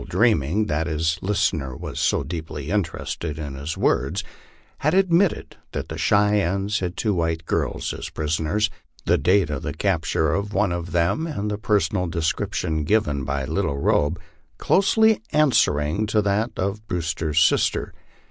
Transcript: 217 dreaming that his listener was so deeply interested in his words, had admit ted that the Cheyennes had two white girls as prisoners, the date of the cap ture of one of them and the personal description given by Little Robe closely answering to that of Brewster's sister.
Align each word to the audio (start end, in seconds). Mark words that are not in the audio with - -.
217 0.09 0.49
dreaming 0.49 0.65
that 0.65 0.87
his 0.87 1.19
listener 1.21 1.77
was 1.77 1.99
so 1.99 2.23
deeply 2.23 2.71
interested 2.71 3.37
in 3.37 3.53
his 3.53 3.77
words, 3.77 4.23
had 4.79 4.95
admit 4.95 5.31
ted 5.31 5.57
that 5.73 5.89
the 5.89 5.95
Cheyennes 5.99 6.79
had 6.79 6.97
two 6.97 7.13
white 7.13 7.45
girls 7.45 7.93
as 7.93 8.09
prisoners, 8.09 8.71
the 9.05 9.19
date 9.19 9.51
of 9.51 9.61
the 9.61 9.75
cap 9.75 10.01
ture 10.01 10.33
of 10.33 10.55
one 10.55 10.71
of 10.71 10.91
them 10.91 11.27
and 11.27 11.51
the 11.51 11.57
personal 11.59 12.07
description 12.07 12.83
given 12.83 13.23
by 13.23 13.45
Little 13.45 13.77
Robe 13.77 14.19
closely 14.57 15.21
answering 15.33 16.07
to 16.07 16.19
that 16.23 16.49
of 16.57 16.87
Brewster's 16.87 17.39
sister. 17.39 17.93